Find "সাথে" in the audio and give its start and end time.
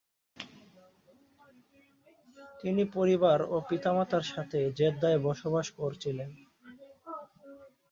4.33-4.59